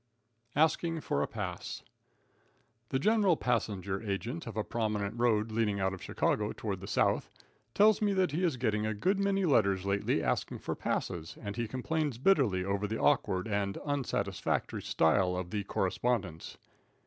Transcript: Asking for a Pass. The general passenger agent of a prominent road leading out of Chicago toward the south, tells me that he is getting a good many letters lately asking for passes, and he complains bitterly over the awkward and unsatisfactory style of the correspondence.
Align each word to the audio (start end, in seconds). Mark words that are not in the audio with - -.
Asking 0.55 0.99
for 0.99 1.21
a 1.21 1.27
Pass. 1.27 1.83
The 2.89 2.97
general 2.97 3.37
passenger 3.37 4.01
agent 4.01 4.47
of 4.47 4.57
a 4.57 4.63
prominent 4.63 5.13
road 5.19 5.51
leading 5.51 5.79
out 5.79 5.93
of 5.93 6.01
Chicago 6.01 6.53
toward 6.57 6.79
the 6.79 6.87
south, 6.87 7.29
tells 7.75 8.01
me 8.01 8.11
that 8.13 8.31
he 8.31 8.43
is 8.43 8.57
getting 8.57 8.83
a 8.83 8.95
good 8.95 9.19
many 9.19 9.45
letters 9.45 9.85
lately 9.85 10.23
asking 10.23 10.57
for 10.57 10.73
passes, 10.73 11.37
and 11.39 11.55
he 11.55 11.67
complains 11.67 12.17
bitterly 12.17 12.65
over 12.65 12.87
the 12.87 12.99
awkward 12.99 13.47
and 13.47 13.77
unsatisfactory 13.85 14.81
style 14.81 15.35
of 15.37 15.51
the 15.51 15.65
correspondence. 15.65 16.57